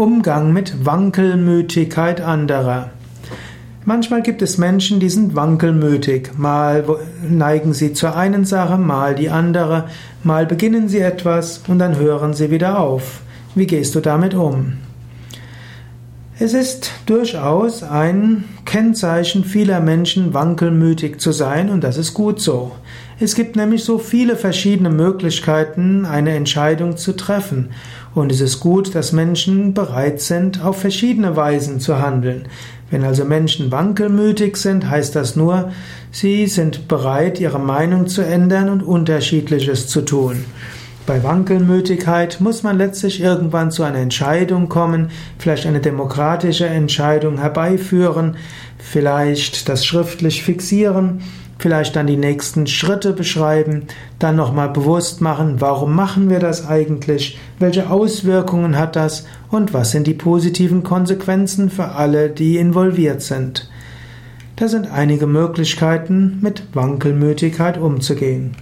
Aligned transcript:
Umgang 0.00 0.54
mit 0.54 0.86
Wankelmütigkeit 0.86 2.22
anderer. 2.22 2.88
Manchmal 3.84 4.22
gibt 4.22 4.40
es 4.40 4.56
Menschen, 4.56 4.98
die 4.98 5.10
sind 5.10 5.36
wankelmütig. 5.36 6.38
Mal 6.38 6.84
neigen 7.28 7.74
sie 7.74 7.92
zur 7.92 8.16
einen 8.16 8.46
Sache, 8.46 8.78
mal 8.78 9.14
die 9.14 9.28
andere, 9.28 9.90
mal 10.22 10.46
beginnen 10.46 10.88
sie 10.88 11.00
etwas 11.00 11.60
und 11.68 11.80
dann 11.80 11.98
hören 11.98 12.32
sie 12.32 12.50
wieder 12.50 12.80
auf. 12.80 13.20
Wie 13.54 13.66
gehst 13.66 13.94
du 13.94 14.00
damit 14.00 14.32
um? 14.32 14.78
Es 16.42 16.54
ist 16.54 16.92
durchaus 17.04 17.82
ein 17.82 18.44
Kennzeichen 18.64 19.44
vieler 19.44 19.80
Menschen, 19.80 20.32
wankelmütig 20.32 21.20
zu 21.20 21.32
sein, 21.32 21.68
und 21.68 21.84
das 21.84 21.98
ist 21.98 22.14
gut 22.14 22.40
so. 22.40 22.72
Es 23.20 23.34
gibt 23.34 23.56
nämlich 23.56 23.84
so 23.84 23.98
viele 23.98 24.36
verschiedene 24.36 24.88
Möglichkeiten, 24.88 26.06
eine 26.06 26.34
Entscheidung 26.34 26.96
zu 26.96 27.12
treffen. 27.12 27.72
Und 28.14 28.32
es 28.32 28.40
ist 28.40 28.58
gut, 28.58 28.94
dass 28.94 29.12
Menschen 29.12 29.74
bereit 29.74 30.22
sind, 30.22 30.64
auf 30.64 30.80
verschiedene 30.80 31.36
Weisen 31.36 31.78
zu 31.78 31.98
handeln. 31.98 32.48
Wenn 32.90 33.04
also 33.04 33.26
Menschen 33.26 33.70
wankelmütig 33.70 34.56
sind, 34.56 34.88
heißt 34.88 35.14
das 35.14 35.36
nur, 35.36 35.72
sie 36.10 36.46
sind 36.46 36.88
bereit, 36.88 37.38
ihre 37.38 37.60
Meinung 37.60 38.06
zu 38.06 38.22
ändern 38.22 38.70
und 38.70 38.82
unterschiedliches 38.82 39.88
zu 39.88 40.00
tun. 40.00 40.46
Bei 41.10 41.24
Wankelmütigkeit 41.24 42.40
muss 42.40 42.62
man 42.62 42.78
letztlich 42.78 43.20
irgendwann 43.20 43.72
zu 43.72 43.82
einer 43.82 43.98
Entscheidung 43.98 44.68
kommen, 44.68 45.10
vielleicht 45.40 45.66
eine 45.66 45.80
demokratische 45.80 46.66
Entscheidung 46.66 47.38
herbeiführen, 47.38 48.36
vielleicht 48.78 49.68
das 49.68 49.84
schriftlich 49.84 50.44
fixieren, 50.44 51.22
vielleicht 51.58 51.96
dann 51.96 52.06
die 52.06 52.16
nächsten 52.16 52.68
Schritte 52.68 53.12
beschreiben, 53.12 53.88
dann 54.20 54.36
nochmal 54.36 54.68
bewusst 54.68 55.20
machen, 55.20 55.60
warum 55.60 55.96
machen 55.96 56.30
wir 56.30 56.38
das 56.38 56.68
eigentlich, 56.68 57.40
welche 57.58 57.90
Auswirkungen 57.90 58.78
hat 58.78 58.94
das 58.94 59.26
und 59.50 59.74
was 59.74 59.90
sind 59.90 60.06
die 60.06 60.14
positiven 60.14 60.84
Konsequenzen 60.84 61.70
für 61.70 61.88
alle, 61.88 62.30
die 62.30 62.56
involviert 62.56 63.20
sind. 63.20 63.68
Das 64.54 64.70
sind 64.70 64.88
einige 64.88 65.26
Möglichkeiten, 65.26 66.38
mit 66.40 66.62
Wankelmütigkeit 66.72 67.78
umzugehen. 67.78 68.54